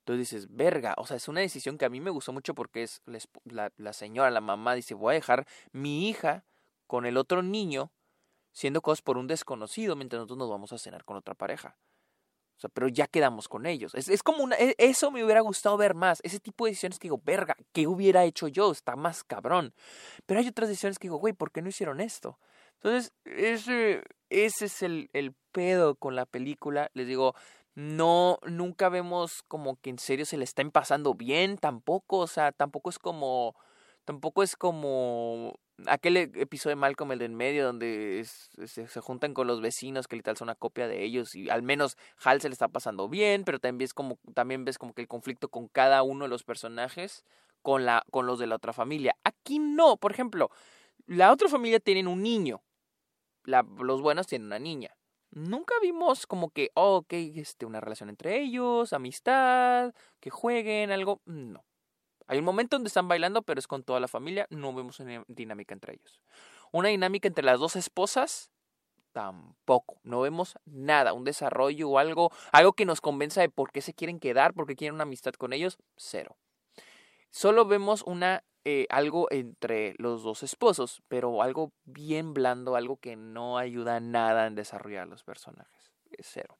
Entonces 0.00 0.30
dices, 0.30 0.48
verga, 0.50 0.94
o 0.96 1.06
sea, 1.06 1.16
es 1.16 1.28
una 1.28 1.40
decisión 1.40 1.78
que 1.78 1.84
a 1.84 1.90
mí 1.90 2.00
me 2.00 2.10
gustó 2.10 2.32
mucho 2.32 2.54
porque 2.54 2.82
es 2.82 3.02
la, 3.44 3.70
la 3.76 3.92
señora, 3.92 4.30
la 4.30 4.40
mamá 4.40 4.74
dice, 4.74 4.94
voy 4.94 5.12
a 5.12 5.14
dejar 5.14 5.46
mi 5.72 6.08
hija 6.08 6.44
con 6.86 7.06
el 7.06 7.16
otro 7.16 7.42
niño 7.42 7.92
siendo 8.52 8.82
cosas 8.82 9.02
por 9.02 9.18
un 9.18 9.26
desconocido 9.26 9.96
mientras 9.96 10.18
nosotros 10.18 10.38
nos 10.38 10.50
vamos 10.50 10.72
a 10.72 10.78
cenar 10.78 11.04
con 11.04 11.16
otra 11.16 11.34
pareja. 11.34 11.76
O 12.60 12.68
sea, 12.68 12.68
pero 12.68 12.88
ya 12.88 13.06
quedamos 13.06 13.48
con 13.48 13.64
ellos. 13.64 13.94
Es, 13.94 14.10
es 14.10 14.22
como 14.22 14.44
una. 14.44 14.54
E, 14.56 14.74
eso 14.76 15.10
me 15.10 15.24
hubiera 15.24 15.40
gustado 15.40 15.78
ver 15.78 15.94
más. 15.94 16.20
Ese 16.22 16.40
tipo 16.40 16.66
de 16.66 16.72
decisiones 16.72 16.98
que 16.98 17.06
digo, 17.06 17.18
verga, 17.24 17.56
¿qué 17.72 17.86
hubiera 17.86 18.26
hecho 18.26 18.48
yo? 18.48 18.70
Está 18.70 18.96
más 18.96 19.24
cabrón. 19.24 19.72
Pero 20.26 20.40
hay 20.40 20.48
otras 20.48 20.68
decisiones 20.68 20.98
que 20.98 21.08
digo, 21.08 21.16
güey, 21.16 21.32
¿por 21.32 21.52
qué 21.52 21.62
no 21.62 21.70
hicieron 21.70 22.02
esto? 22.02 22.38
Entonces, 22.74 23.14
ese, 23.24 24.02
ese 24.28 24.66
es 24.66 24.82
el, 24.82 25.08
el 25.14 25.32
pedo 25.52 25.94
con 25.94 26.16
la 26.16 26.26
película. 26.26 26.90
Les 26.92 27.06
digo, 27.06 27.34
no, 27.74 28.38
nunca 28.46 28.90
vemos 28.90 29.42
como 29.48 29.76
que 29.80 29.88
en 29.88 29.98
serio 29.98 30.26
se 30.26 30.36
le 30.36 30.44
estén 30.44 30.70
pasando 30.70 31.14
bien, 31.14 31.56
tampoco. 31.56 32.18
O 32.18 32.26
sea, 32.26 32.52
tampoco 32.52 32.90
es 32.90 32.98
como. 32.98 33.56
Tampoco 34.04 34.42
es 34.42 34.54
como 34.54 35.58
aquel 35.86 36.16
e, 36.16 36.22
episodio 36.36 36.76
de 36.76 36.80
Malcolm, 36.80 37.12
el 37.12 37.18
de 37.18 37.24
en 37.26 37.34
medio, 37.34 37.64
donde 37.64 38.24
se, 38.24 39.00
juntan 39.00 39.34
con 39.34 39.46
los 39.46 39.60
vecinos, 39.60 40.08
que 40.08 40.16
literal 40.16 40.36
son 40.36 40.46
una 40.46 40.54
copia 40.54 40.88
de 40.88 41.04
ellos, 41.04 41.34
y 41.34 41.50
al 41.50 41.62
menos 41.62 41.96
Hal 42.22 42.40
se 42.40 42.48
le 42.48 42.52
está 42.52 42.68
pasando 42.68 43.08
bien, 43.08 43.44
pero 43.44 43.58
también 43.58 43.78
ves 43.78 43.94
como, 43.94 44.18
también 44.34 44.64
ves 44.64 44.78
como 44.78 44.94
que 44.94 45.02
el 45.02 45.08
conflicto 45.08 45.48
con 45.48 45.68
cada 45.68 46.02
uno 46.02 46.24
de 46.24 46.28
los 46.28 46.44
personajes, 46.44 47.24
con, 47.62 47.84
la, 47.84 48.04
con 48.10 48.26
los 48.26 48.38
de 48.38 48.46
la 48.46 48.56
otra 48.56 48.72
familia. 48.72 49.16
Aquí 49.24 49.58
no, 49.58 49.96
por 49.96 50.12
ejemplo, 50.12 50.50
la 51.06 51.32
otra 51.32 51.48
familia 51.48 51.80
tienen 51.80 52.08
un 52.08 52.22
niño, 52.22 52.62
los 53.44 54.02
buenos 54.02 54.26
tienen 54.26 54.46
una 54.46 54.58
niña. 54.58 54.96
Nunca 55.32 55.74
vimos 55.80 56.26
como 56.26 56.50
que, 56.50 56.70
oh, 56.74 56.96
ok, 56.96 57.12
este, 57.12 57.64
una 57.64 57.80
relación 57.80 58.08
entre 58.08 58.40
ellos, 58.40 58.92
amistad, 58.92 59.94
que 60.18 60.30
jueguen, 60.30 60.90
algo. 60.90 61.20
No. 61.24 61.64
Hay 62.30 62.38
un 62.38 62.44
momento 62.44 62.76
donde 62.76 62.86
están 62.86 63.08
bailando, 63.08 63.42
pero 63.42 63.58
es 63.58 63.66
con 63.66 63.82
toda 63.82 63.98
la 63.98 64.06
familia, 64.06 64.46
no 64.50 64.72
vemos 64.72 65.00
una 65.00 65.24
dinámica 65.26 65.74
entre 65.74 65.94
ellos. 65.94 66.20
Una 66.70 66.88
dinámica 66.88 67.26
entre 67.26 67.44
las 67.44 67.58
dos 67.58 67.74
esposas, 67.74 68.52
tampoco. 69.10 69.98
No 70.04 70.20
vemos 70.20 70.56
nada, 70.64 71.12
un 71.12 71.24
desarrollo 71.24 71.88
o 71.88 71.98
algo, 71.98 72.30
algo 72.52 72.72
que 72.74 72.84
nos 72.84 73.00
convenza 73.00 73.40
de 73.40 73.48
por 73.48 73.72
qué 73.72 73.80
se 73.80 73.94
quieren 73.94 74.20
quedar, 74.20 74.54
por 74.54 74.68
qué 74.68 74.76
quieren 74.76 74.94
una 74.94 75.02
amistad 75.02 75.32
con 75.32 75.52
ellos, 75.52 75.76
cero. 75.96 76.36
Solo 77.32 77.64
vemos 77.64 78.02
una 78.06 78.44
eh, 78.64 78.86
algo 78.90 79.26
entre 79.32 79.96
los 79.98 80.22
dos 80.22 80.44
esposos, 80.44 81.02
pero 81.08 81.42
algo 81.42 81.72
bien 81.84 82.32
blando, 82.32 82.76
algo 82.76 82.98
que 82.98 83.16
no 83.16 83.58
ayuda 83.58 83.98
nada 83.98 84.46
en 84.46 84.54
desarrollar 84.54 85.08
los 85.08 85.24
personajes. 85.24 85.90
Es 86.12 86.28
cero. 86.30 86.58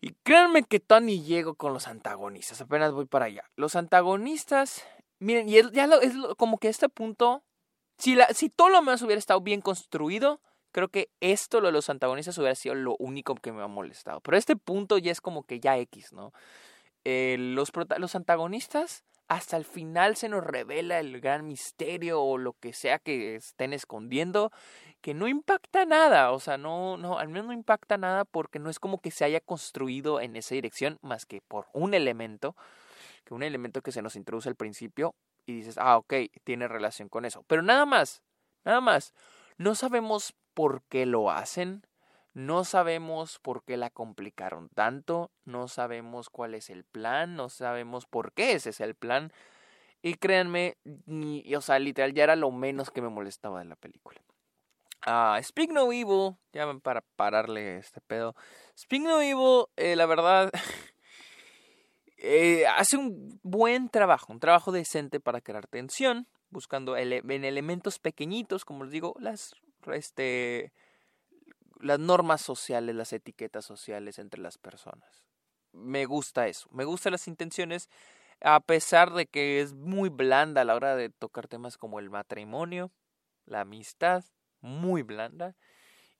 Y 0.00 0.14
créanme 0.22 0.62
que 0.62 0.80
Tony 0.80 1.22
llego 1.22 1.54
con 1.54 1.74
los 1.74 1.86
antagonistas, 1.86 2.60
apenas 2.60 2.92
voy 2.92 3.04
para 3.04 3.26
allá. 3.26 3.44
Los 3.56 3.76
antagonistas, 3.76 4.82
miren, 5.18 5.48
y 5.48 5.60
ya 5.72 5.84
es 6.02 6.14
como 6.38 6.58
que 6.58 6.68
este 6.68 6.88
punto, 6.88 7.42
si, 7.98 8.14
la, 8.14 8.26
si 8.28 8.48
todo 8.48 8.70
lo 8.70 8.80
más 8.80 9.02
hubiera 9.02 9.18
estado 9.18 9.40
bien 9.42 9.60
construido, 9.60 10.40
creo 10.72 10.88
que 10.88 11.10
esto, 11.20 11.60
lo 11.60 11.66
de 11.66 11.72
los 11.72 11.90
antagonistas, 11.90 12.38
hubiera 12.38 12.54
sido 12.54 12.74
lo 12.74 12.96
único 12.98 13.34
que 13.34 13.52
me 13.52 13.62
ha 13.62 13.66
molestado. 13.66 14.20
Pero 14.20 14.38
este 14.38 14.56
punto 14.56 14.96
ya 14.96 15.12
es 15.12 15.20
como 15.20 15.42
que 15.42 15.60
ya 15.60 15.76
X, 15.76 16.12
¿no? 16.12 16.32
Eh, 17.04 17.36
los, 17.38 17.70
los 17.98 18.14
antagonistas, 18.14 19.04
hasta 19.30 19.56
el 19.56 19.64
final 19.64 20.16
se 20.16 20.28
nos 20.28 20.42
revela 20.42 20.98
el 20.98 21.20
gran 21.20 21.46
misterio 21.46 22.20
o 22.20 22.36
lo 22.36 22.54
que 22.54 22.72
sea 22.72 22.98
que 22.98 23.36
estén 23.36 23.72
escondiendo 23.72 24.50
que 25.00 25.14
no 25.14 25.28
impacta 25.28 25.86
nada, 25.86 26.32
o 26.32 26.40
sea, 26.40 26.58
no, 26.58 26.96
no, 26.96 27.16
al 27.16 27.28
menos 27.28 27.46
no 27.46 27.52
impacta 27.52 27.96
nada 27.96 28.24
porque 28.24 28.58
no 28.58 28.70
es 28.70 28.80
como 28.80 29.00
que 29.00 29.12
se 29.12 29.24
haya 29.24 29.40
construido 29.40 30.20
en 30.20 30.34
esa 30.34 30.56
dirección 30.56 30.98
más 31.00 31.26
que 31.26 31.40
por 31.42 31.68
un 31.72 31.94
elemento, 31.94 32.56
que 33.24 33.32
un 33.32 33.44
elemento 33.44 33.82
que 33.82 33.92
se 33.92 34.02
nos 34.02 34.16
introduce 34.16 34.48
al 34.48 34.56
principio 34.56 35.14
y 35.46 35.54
dices, 35.54 35.78
ah, 35.78 35.96
ok, 35.96 36.12
tiene 36.42 36.66
relación 36.66 37.08
con 37.08 37.24
eso, 37.24 37.44
pero 37.46 37.62
nada 37.62 37.86
más, 37.86 38.24
nada 38.64 38.80
más, 38.80 39.14
no 39.58 39.76
sabemos 39.76 40.34
por 40.54 40.82
qué 40.88 41.06
lo 41.06 41.30
hacen, 41.30 41.86
no 42.32 42.64
sabemos 42.64 43.38
por 43.40 43.64
qué 43.64 43.76
la 43.76 43.90
complicaron 43.90 44.68
tanto, 44.68 45.30
no 45.44 45.68
sabemos 45.68 46.30
cuál 46.30 46.54
es 46.54 46.70
el 46.70 46.84
plan, 46.84 47.34
no 47.34 47.48
sabemos 47.48 48.06
por 48.06 48.32
qué 48.32 48.52
ese 48.52 48.70
es 48.70 48.80
el 48.80 48.94
plan. 48.94 49.32
Y 50.02 50.14
créanme, 50.14 50.76
ni, 51.06 51.54
o 51.54 51.60
sea, 51.60 51.78
literal 51.78 52.14
ya 52.14 52.24
era 52.24 52.36
lo 52.36 52.50
menos 52.50 52.90
que 52.90 53.02
me 53.02 53.08
molestaba 53.08 53.58
de 53.58 53.66
la 53.66 53.76
película. 53.76 54.20
Ah, 55.02 55.38
Speak 55.42 55.70
No 55.70 55.92
Evil, 55.92 56.36
ya 56.52 56.72
para 56.74 57.02
pararle 57.16 57.78
este 57.78 58.00
pedo. 58.00 58.34
Speak 58.78 59.02
No 59.02 59.20
Evil, 59.20 59.66
eh, 59.76 59.96
la 59.96 60.06
verdad, 60.06 60.50
eh, 62.18 62.66
hace 62.66 62.96
un 62.96 63.40
buen 63.42 63.88
trabajo, 63.88 64.32
un 64.32 64.40
trabajo 64.40 64.72
decente 64.72 65.20
para 65.20 65.40
crear 65.40 65.66
tensión, 65.66 66.26
buscando 66.50 66.96
en 66.96 67.44
elementos 67.44 67.98
pequeñitos, 67.98 68.64
como 68.64 68.84
les 68.84 68.92
digo, 68.92 69.14
las, 69.18 69.54
este, 69.92 70.72
las 71.80 71.98
normas 71.98 72.40
sociales, 72.40 72.94
las 72.94 73.12
etiquetas 73.12 73.64
sociales 73.64 74.18
entre 74.18 74.40
las 74.40 74.58
personas. 74.58 75.24
Me 75.72 76.04
gusta 76.06 76.48
eso, 76.48 76.68
me 76.72 76.84
gustan 76.84 77.12
las 77.12 77.28
intenciones, 77.28 77.88
a 78.40 78.60
pesar 78.60 79.12
de 79.12 79.26
que 79.26 79.60
es 79.60 79.74
muy 79.74 80.08
blanda 80.08 80.62
a 80.62 80.64
la 80.64 80.74
hora 80.74 80.96
de 80.96 81.10
tocar 81.10 81.48
temas 81.48 81.76
como 81.76 81.98
el 81.98 82.10
matrimonio, 82.10 82.90
la 83.46 83.60
amistad, 83.60 84.24
muy 84.60 85.02
blanda. 85.02 85.54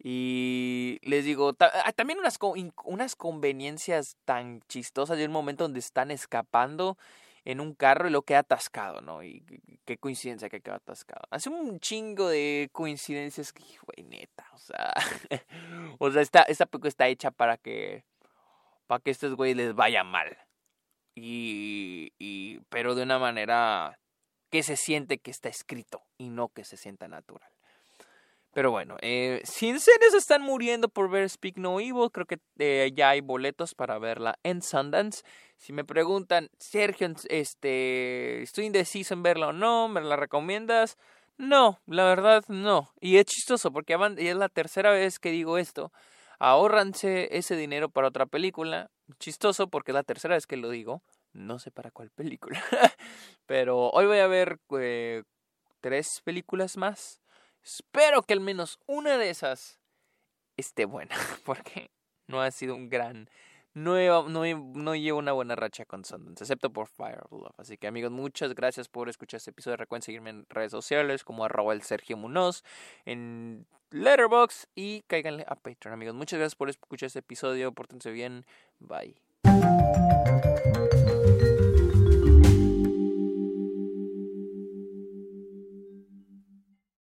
Y 0.03 0.99
les 1.03 1.25
digo, 1.25 1.55
ah, 1.59 1.93
también 1.93 2.19
unas, 2.19 2.39
unas 2.85 3.17
conveniencias 3.17 4.17
tan 4.25 4.63
chistosas. 4.63 5.19
Hay 5.19 5.25
un 5.25 5.33
momento 5.33 5.65
donde 5.65 5.81
están 5.81 6.11
escapando 6.11 6.97
en 7.45 7.61
un 7.61 7.75
carro 7.75 8.09
y 8.09 8.11
lo 8.11 8.23
queda 8.23 8.41
atascado, 8.41 9.01
¿no? 9.01 9.23
Y 9.23 9.45
qué 9.85 9.99
coincidencia 9.99 10.49
que 10.49 10.61
queda 10.61 10.77
atascado. 10.77 11.23
Hace 11.31 11.49
un 11.49 11.81
chingo 11.81 12.29
de 12.29 12.69
coincidencias 12.73 13.53
que, 13.53 13.63
güey, 13.63 14.09
neta, 14.09 14.47
o 14.55 14.59
sea, 14.59 14.93
o 15.99 16.11
sea, 16.11 16.23
esta, 16.23 16.43
esta 16.43 16.69
está 16.85 17.09
hecha 17.09 17.31
para 17.31 17.57
que, 17.57 18.05
para 18.87 19.01
que 19.01 19.11
estos 19.11 19.35
güeyes 19.35 19.57
les 19.57 19.75
vaya 19.75 20.05
mal. 20.05 20.37
Y, 21.15 22.13
y, 22.19 22.61
pero 22.69 22.95
de 22.95 23.03
una 23.03 23.19
manera 23.19 23.99
que 24.51 24.63
se 24.63 24.77
siente 24.77 25.19
que 25.19 25.31
está 25.31 25.49
escrito 25.49 26.03
y 26.19 26.29
no 26.29 26.49
que 26.49 26.65
se 26.65 26.77
sienta 26.77 27.09
natural. 27.09 27.51
Pero 28.53 28.73
bueno, 28.73 28.97
eh, 29.01 29.41
seres 29.45 30.15
están 30.15 30.43
muriendo 30.43 30.89
por 30.89 31.09
ver 31.09 31.29
Speak 31.31 31.57
No 31.57 31.79
Evil, 31.79 32.11
creo 32.13 32.27
que 32.27 32.41
eh, 32.59 32.91
ya 32.95 33.11
hay 33.11 33.21
boletos 33.21 33.75
para 33.75 33.99
verla 33.99 34.39
en 34.43 34.61
Sundance. 34.63 35.23
Si 35.57 35.73
me 35.73 35.85
preguntan, 35.85 36.51
Sergio, 36.59 37.09
este, 37.29 38.43
estoy 38.43 38.67
indeciso 38.67 39.15
en 39.15 39.23
verla 39.23 39.49
o 39.49 39.53
no, 39.53 39.89
¿me 39.89 40.01
la 40.01 40.17
recomiendas? 40.17 40.99
No, 41.39 41.79
la 41.87 42.05
verdad 42.05 42.45
no. 42.49 42.93
Y 43.01 43.17
es 43.17 43.25
chistoso 43.27 43.73
porque 43.73 43.97
es 44.19 44.37
la 44.37 44.49
tercera 44.49 44.91
vez 44.91 45.19
que 45.19 45.31
digo 45.31 45.57
esto. 45.57 45.93
Ahórranse 46.39 47.29
ese 47.37 47.57
dinero 47.57 47.89
para 47.89 48.09
otra 48.09 48.27
película. 48.27 48.91
Chistoso 49.19 49.69
porque 49.69 49.93
es 49.93 49.95
la 49.95 50.03
tercera 50.03 50.35
vez 50.35 50.47
que 50.47 50.57
lo 50.57 50.71
digo. 50.71 51.03
No 51.33 51.59
sé 51.59 51.71
para 51.71 51.91
cuál 51.91 52.11
película. 52.11 52.63
Pero 53.47 53.91
hoy 53.91 54.07
voy 54.07 54.19
a 54.19 54.27
ver 54.27 54.59
eh, 54.79 55.23
tres 55.81 56.21
películas 56.25 56.77
más. 56.77 57.21
Espero 57.65 58.23
que 58.23 58.35
al 58.35 58.41
menos 58.41 58.79
una 58.87 59.19
de 59.19 59.31
esas 59.31 59.79
esté 60.57 60.85
buena. 60.85 61.15
Porque 61.45 61.91
no 62.27 62.41
ha 62.41 62.51
sido 62.51 62.75
un 62.75 62.89
gran 62.89 63.29
no, 63.75 64.29
no, 64.29 64.43
no 64.75 64.95
llevo 64.97 65.19
una 65.19 65.33
buena 65.33 65.55
racha 65.55 65.85
con 65.85 66.05
Sundance, 66.05 66.43
excepto 66.43 66.73
por 66.73 66.89
Fire 66.89 67.21
of 67.23 67.33
Love. 67.33 67.55
Así 67.59 67.77
que 67.77 67.87
amigos, 67.87 68.11
muchas 68.11 68.55
gracias 68.55 68.89
por 68.89 69.09
escuchar 69.09 69.39
este 69.39 69.51
episodio. 69.51 69.77
Recuerden 69.77 70.03
seguirme 70.03 70.31
en 70.31 70.47
redes 70.49 70.73
sociales 70.73 71.25
como 71.25 71.45
arroba 71.45 71.73
el 71.73 71.83
Sergio 71.83 72.17
Munoz, 72.17 72.65
en 73.05 73.67
Letterboxd 73.91 74.69
y 74.75 75.03
cáiganle 75.03 75.45
a 75.49 75.55
Patreon, 75.55 75.95
amigos. 75.95 76.15
Muchas 76.15 76.39
gracias 76.39 76.57
por 76.57 76.69
escuchar 76.69 77.07
este 77.07 77.21
episodio. 77.21 77.73
Pórtense 77.73 78.11
bien. 78.11 78.45
Bye. 78.81 79.21